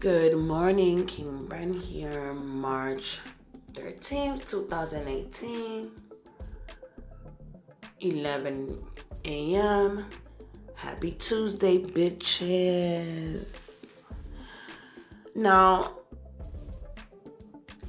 Good 0.00 0.38
morning, 0.38 1.04
King 1.04 1.42
Bren 1.42 1.78
here, 1.78 2.32
March 2.32 3.20
13th, 3.74 4.48
2018, 4.48 5.90
11 8.00 8.78
a.m. 9.26 10.06
Happy 10.74 11.10
Tuesday, 11.10 11.76
bitches. 11.76 13.54
Now, 15.34 15.98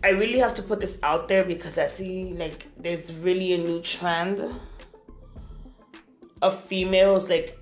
I 0.04 0.10
really 0.10 0.40
have 0.40 0.54
to 0.56 0.64
put 0.64 0.82
this 0.82 1.00
out 1.04 1.30
there 1.30 1.46
because 1.46 1.78
I 1.78 1.88
see 1.88 2.34
like 2.34 2.68
there's 2.78 3.14
really 3.24 3.54
a 3.54 3.58
new 3.58 3.82
trend 3.82 4.54
of 6.42 6.62
females 6.62 7.30
like 7.30 7.58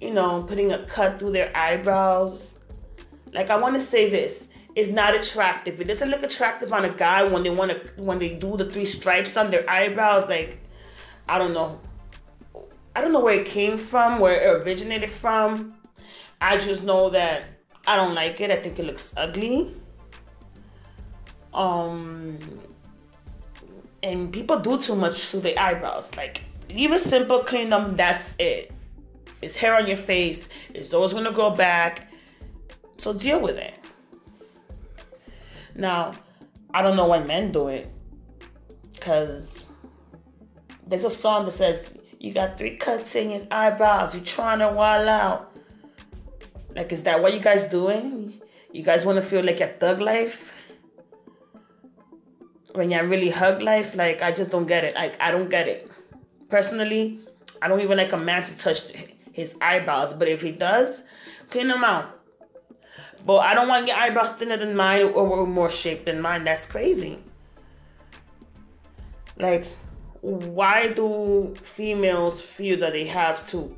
you 0.00 0.14
know 0.14 0.42
putting 0.42 0.72
a 0.72 0.86
cut 0.86 1.18
through 1.18 1.32
their 1.32 1.54
eyebrows 1.54 2.53
like 3.34 3.50
I 3.50 3.56
want 3.56 3.74
to 3.74 3.80
say 3.80 4.08
this 4.08 4.48
is 4.74 4.88
not 4.88 5.14
attractive. 5.14 5.80
It 5.80 5.84
doesn't 5.84 6.08
look 6.08 6.22
attractive 6.22 6.72
on 6.72 6.84
a 6.84 6.88
guy 6.88 7.24
when 7.24 7.42
they 7.42 7.50
want 7.50 7.72
to 7.72 8.02
when 8.02 8.18
they 8.18 8.30
do 8.30 8.56
the 8.56 8.70
three 8.70 8.86
stripes 8.86 9.36
on 9.36 9.50
their 9.50 9.68
eyebrows. 9.68 10.28
Like 10.28 10.58
I 11.28 11.38
don't 11.38 11.52
know. 11.52 11.80
I 12.96 13.00
don't 13.00 13.12
know 13.12 13.20
where 13.20 13.40
it 13.40 13.46
came 13.46 13.76
from, 13.76 14.20
where 14.20 14.40
it 14.40 14.62
originated 14.62 15.10
from. 15.10 15.74
I 16.40 16.58
just 16.58 16.82
know 16.82 17.10
that 17.10 17.44
I 17.86 17.96
don't 17.96 18.14
like 18.14 18.40
it. 18.40 18.50
I 18.50 18.56
think 18.56 18.78
it 18.78 18.84
looks 18.84 19.12
ugly. 19.16 19.74
Um, 21.52 22.38
and 24.02 24.32
people 24.32 24.58
do 24.60 24.78
too 24.78 24.94
much 24.94 25.30
to 25.30 25.38
their 25.38 25.58
eyebrows. 25.58 26.10
Like, 26.16 26.42
leave 26.70 26.92
it 26.92 27.00
simple, 27.00 27.42
clean 27.42 27.68
them. 27.68 27.96
That's 27.96 28.36
it. 28.38 28.72
It's 29.42 29.56
hair 29.56 29.74
on 29.76 29.86
your 29.86 29.96
face. 29.96 30.48
It's 30.72 30.94
always 30.94 31.12
gonna 31.12 31.32
go 31.32 31.50
back. 31.50 32.12
So 32.98 33.12
deal 33.12 33.40
with 33.40 33.56
it. 33.56 33.74
Now, 35.74 36.14
I 36.72 36.82
don't 36.82 36.96
know 36.96 37.06
why 37.06 37.20
men 37.20 37.52
do 37.52 37.68
it. 37.68 37.90
Because 38.92 39.64
there's 40.86 41.04
a 41.04 41.10
song 41.10 41.44
that 41.44 41.52
says, 41.52 41.92
You 42.18 42.32
got 42.32 42.56
three 42.56 42.76
cuts 42.76 43.14
in 43.14 43.30
your 43.30 43.42
eyebrows. 43.50 44.14
You're 44.14 44.24
trying 44.24 44.60
to 44.60 44.72
wild 44.72 45.08
out. 45.08 45.58
Like, 46.74 46.92
is 46.92 47.02
that 47.04 47.22
what 47.22 47.34
you 47.34 47.40
guys 47.40 47.64
doing? 47.64 48.40
You 48.72 48.82
guys 48.82 49.04
want 49.04 49.16
to 49.16 49.22
feel 49.22 49.44
like 49.44 49.60
a 49.60 49.68
thug 49.68 50.00
life? 50.00 50.52
When 52.72 52.90
you 52.90 53.02
really 53.02 53.30
hug 53.30 53.62
life? 53.62 53.94
Like, 53.94 54.22
I 54.22 54.32
just 54.32 54.50
don't 54.50 54.66
get 54.66 54.82
it. 54.82 54.94
Like, 54.96 55.20
I 55.20 55.30
don't 55.30 55.48
get 55.48 55.68
it. 55.68 55.88
Personally, 56.48 57.20
I 57.62 57.68
don't 57.68 57.80
even 57.80 57.96
like 57.96 58.12
a 58.12 58.18
man 58.18 58.44
to 58.44 58.52
touch 58.54 58.80
his 59.32 59.56
eyebrows. 59.60 60.14
But 60.14 60.28
if 60.28 60.42
he 60.42 60.50
does, 60.50 61.02
clean 61.50 61.68
them 61.68 61.84
out. 61.84 62.20
But 63.24 63.38
I 63.38 63.54
don't 63.54 63.68
want 63.68 63.86
your 63.86 63.96
eyebrows 63.96 64.32
thinner 64.32 64.58
than 64.58 64.76
mine 64.76 65.04
or 65.06 65.46
more 65.46 65.70
shaped 65.70 66.04
than 66.06 66.20
mine. 66.20 66.44
That's 66.44 66.66
crazy. 66.66 67.18
Like, 69.38 69.66
why 70.20 70.88
do 70.88 71.54
females 71.62 72.40
feel 72.40 72.78
that 72.80 72.92
they 72.92 73.06
have 73.06 73.46
to 73.48 73.74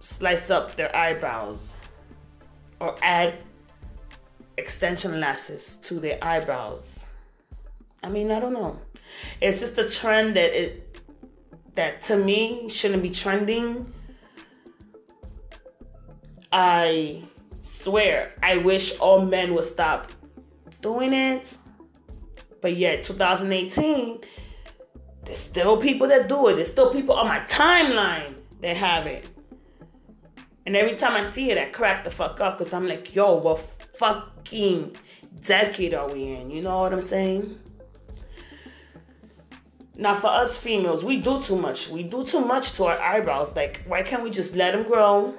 slice 0.00 0.50
up 0.50 0.76
their 0.76 0.94
eyebrows 0.94 1.74
or 2.80 2.96
add 3.02 3.42
extension 4.56 5.20
lashes 5.20 5.76
to 5.82 5.98
their 5.98 6.22
eyebrows? 6.22 6.98
I 8.02 8.08
mean, 8.08 8.30
I 8.30 8.38
don't 8.38 8.52
know. 8.52 8.78
It's 9.40 9.60
just 9.60 9.78
a 9.78 9.88
trend 9.88 10.36
that 10.36 10.52
it 10.52 10.80
that 11.74 12.02
to 12.02 12.16
me 12.16 12.68
shouldn't 12.68 13.02
be 13.02 13.10
trending. 13.10 13.92
I 16.52 17.24
swear, 17.64 18.34
I 18.42 18.58
wish 18.58 18.96
all 18.98 19.24
men 19.24 19.54
would 19.54 19.64
stop 19.64 20.12
doing 20.80 21.12
it. 21.12 21.56
But 22.60 22.76
yet, 22.76 23.02
2018, 23.02 24.20
there's 25.24 25.38
still 25.38 25.76
people 25.78 26.06
that 26.08 26.28
do 26.28 26.48
it. 26.48 26.56
There's 26.56 26.70
still 26.70 26.92
people 26.92 27.14
on 27.14 27.26
my 27.26 27.40
timeline 27.40 28.38
that 28.60 28.76
have 28.76 29.06
it. 29.06 29.26
And 30.66 30.76
every 30.76 30.96
time 30.96 31.12
I 31.12 31.28
see 31.28 31.50
it, 31.50 31.58
I 31.58 31.66
crack 31.66 32.04
the 32.04 32.10
fuck 32.10 32.40
up 32.40 32.58
because 32.58 32.72
I'm 32.72 32.86
like, 32.86 33.14
yo, 33.14 33.34
what 33.36 33.58
fucking 33.96 34.96
decade 35.42 35.94
are 35.94 36.10
we 36.10 36.32
in? 36.34 36.50
You 36.50 36.62
know 36.62 36.80
what 36.80 36.92
I'm 36.92 37.02
saying? 37.02 37.58
Now, 39.96 40.14
for 40.14 40.28
us 40.28 40.56
females, 40.56 41.04
we 41.04 41.18
do 41.18 41.40
too 41.40 41.56
much. 41.56 41.88
We 41.88 42.02
do 42.02 42.24
too 42.24 42.40
much 42.40 42.72
to 42.72 42.84
our 42.86 43.00
eyebrows. 43.00 43.54
Like, 43.54 43.82
why 43.86 44.02
can't 44.02 44.22
we 44.22 44.30
just 44.30 44.56
let 44.56 44.72
them 44.72 44.82
grow, 44.84 45.34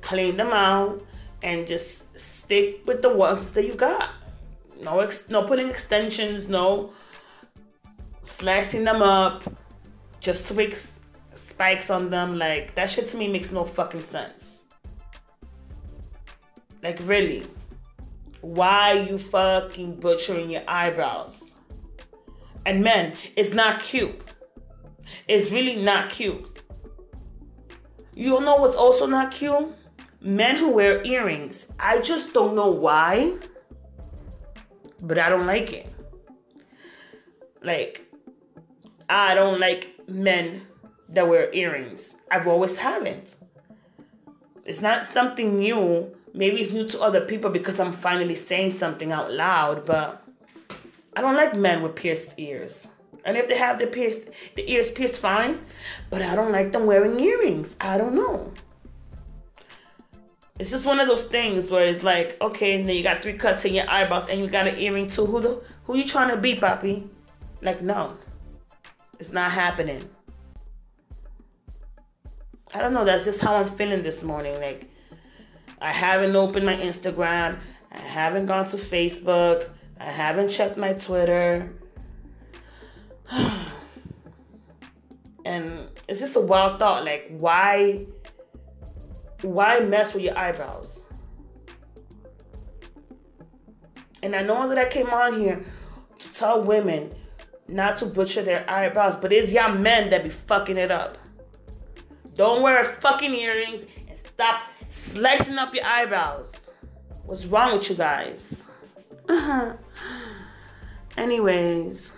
clean 0.00 0.36
them 0.36 0.52
out, 0.52 1.02
and 1.44 1.68
just 1.68 2.18
stick 2.18 2.82
with 2.86 3.02
the 3.02 3.10
ones 3.10 3.50
that 3.50 3.64
you 3.66 3.74
got. 3.74 4.08
No, 4.82 5.00
ex- 5.00 5.28
no 5.28 5.42
putting 5.42 5.68
extensions, 5.68 6.48
no 6.48 6.92
slicing 8.22 8.82
them 8.82 9.02
up 9.02 9.44
just 10.20 10.46
to 10.48 10.54
make 10.54 10.76
spikes 11.34 11.90
on 11.90 12.08
them. 12.10 12.38
Like 12.38 12.74
that 12.74 12.88
shit 12.88 13.06
to 13.08 13.16
me 13.18 13.28
makes 13.28 13.52
no 13.52 13.64
fucking 13.64 14.02
sense. 14.02 14.64
Like 16.82 16.98
really, 17.02 17.46
why 18.40 18.94
you 18.94 19.18
fucking 19.18 20.00
butchering 20.00 20.50
your 20.50 20.62
eyebrows? 20.66 21.42
And 22.66 22.82
men, 22.82 23.14
it's 23.36 23.50
not 23.50 23.80
cute. 23.80 24.18
It's 25.28 25.52
really 25.52 25.76
not 25.76 26.08
cute. 26.08 26.62
You 28.14 28.40
know 28.40 28.56
what's 28.56 28.76
also 28.76 29.06
not 29.06 29.30
cute? 29.30 29.74
Men 30.24 30.56
who 30.56 30.70
wear 30.70 31.04
earrings. 31.04 31.68
I 31.78 32.00
just 32.00 32.32
don't 32.32 32.54
know 32.54 32.68
why, 32.68 33.34
but 35.02 35.18
I 35.18 35.28
don't 35.28 35.46
like 35.46 35.72
it. 35.72 35.92
Like, 37.62 38.10
I 39.08 39.34
don't 39.34 39.60
like 39.60 40.08
men 40.08 40.62
that 41.10 41.28
wear 41.28 41.52
earrings. 41.52 42.16
I've 42.30 42.46
always 42.46 42.78
haven't. 42.78 43.36
It's 44.64 44.80
not 44.80 45.04
something 45.04 45.58
new. 45.58 46.16
Maybe 46.32 46.60
it's 46.60 46.72
new 46.72 46.88
to 46.88 47.02
other 47.02 47.20
people 47.20 47.50
because 47.50 47.78
I'm 47.78 47.92
finally 47.92 48.34
saying 48.34 48.72
something 48.72 49.12
out 49.12 49.30
loud, 49.30 49.84
but 49.84 50.24
I 51.14 51.20
don't 51.20 51.36
like 51.36 51.54
men 51.54 51.82
with 51.82 51.94
pierced 51.94 52.34
ears. 52.38 52.86
And 53.26 53.36
if 53.36 53.46
they 53.46 53.56
have 53.56 53.78
the 53.78 53.86
pierced 53.86 54.28
the 54.54 54.70
ears 54.70 54.90
pierced, 54.90 55.16
fine. 55.16 55.60
But 56.10 56.22
I 56.22 56.34
don't 56.34 56.52
like 56.52 56.72
them 56.72 56.86
wearing 56.86 57.20
earrings. 57.20 57.76
I 57.80 57.98
don't 57.98 58.14
know. 58.14 58.52
It's 60.58 60.70
just 60.70 60.86
one 60.86 61.00
of 61.00 61.08
those 61.08 61.26
things 61.26 61.70
where 61.70 61.84
it's 61.84 62.04
like, 62.04 62.36
okay, 62.40 62.78
and 62.78 62.88
then 62.88 62.94
you 62.94 63.02
got 63.02 63.22
three 63.22 63.32
cuts 63.32 63.64
in 63.64 63.74
your 63.74 63.90
eyebrows 63.90 64.28
and 64.28 64.40
you 64.40 64.46
got 64.46 64.68
an 64.68 64.78
earring 64.78 65.08
too. 65.08 65.26
Who 65.26 65.40
the 65.40 65.60
who 65.84 65.96
you 65.96 66.04
trying 66.04 66.30
to 66.30 66.36
be, 66.36 66.54
Poppy? 66.54 67.08
Like, 67.60 67.82
no. 67.82 68.16
It's 69.18 69.32
not 69.32 69.50
happening. 69.50 70.08
I 72.72 72.80
don't 72.80 72.92
know, 72.92 73.04
that's 73.04 73.24
just 73.24 73.40
how 73.40 73.56
I'm 73.56 73.68
feeling 73.68 74.02
this 74.02 74.22
morning. 74.22 74.60
Like 74.60 74.90
I 75.80 75.92
haven't 75.92 76.34
opened 76.34 76.66
my 76.66 76.76
Instagram. 76.76 77.58
I 77.92 77.98
haven't 77.98 78.46
gone 78.46 78.66
to 78.66 78.76
Facebook. 78.76 79.68
I 80.00 80.10
haven't 80.10 80.48
checked 80.48 80.76
my 80.76 80.92
Twitter. 80.92 81.72
and 85.44 85.88
it's 86.08 86.20
just 86.20 86.36
a 86.36 86.40
wild 86.40 86.78
thought. 86.78 87.04
Like, 87.04 87.30
why 87.38 88.06
why 89.44 89.80
mess 89.80 90.14
with 90.14 90.24
your 90.24 90.36
eyebrows? 90.36 91.02
And 94.22 94.34
I 94.34 94.40
know 94.40 94.68
that 94.68 94.78
I 94.78 94.88
came 94.88 95.10
on 95.10 95.38
here 95.38 95.64
to 96.18 96.32
tell 96.32 96.62
women 96.62 97.12
not 97.68 97.96
to 97.98 98.06
butcher 98.06 98.42
their 98.42 98.68
eyebrows, 98.70 99.16
but 99.16 99.32
it's 99.32 99.52
y'all 99.52 99.74
men 99.74 100.10
that 100.10 100.24
be 100.24 100.30
fucking 100.30 100.78
it 100.78 100.90
up. 100.90 101.18
Don't 102.34 102.62
wear 102.62 102.82
fucking 102.84 103.34
earrings 103.34 103.86
and 104.08 104.16
stop 104.16 104.62
slicing 104.88 105.58
up 105.58 105.74
your 105.74 105.84
eyebrows. 105.84 106.52
What's 107.24 107.46
wrong 107.46 107.76
with 107.76 107.90
you 107.90 107.96
guys? 107.96 108.68
Uh-huh. 109.28 109.74
Anyways, 111.16 112.12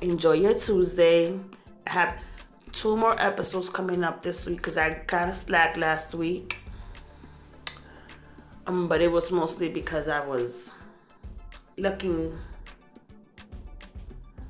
enjoy 0.00 0.32
your 0.32 0.54
Tuesday. 0.54 1.38
Have 1.86 2.18
two 2.74 2.96
more 2.96 3.18
episodes 3.20 3.70
coming 3.70 4.04
up 4.04 4.22
this 4.22 4.46
week 4.46 4.56
because 4.56 4.76
I 4.76 4.90
kind 4.90 5.30
of 5.30 5.36
slacked 5.36 5.76
last 5.76 6.14
week. 6.14 6.58
Um, 8.66 8.88
but 8.88 9.00
it 9.00 9.10
was 9.10 9.30
mostly 9.30 9.68
because 9.68 10.08
I 10.08 10.20
was 10.26 10.70
looking 11.76 12.36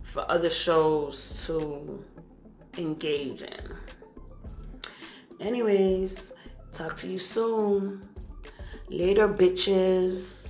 for 0.03 0.31
other 0.31 0.51
shows 0.51 1.43
to 1.47 2.05
engage 2.79 3.43
in. 3.43 3.77
Anyways, 5.41 6.33
talk 6.73 6.97
to 6.99 7.09
you 7.09 7.19
soon. 7.19 8.03
Later, 8.89 9.29
bitches. 9.29 10.44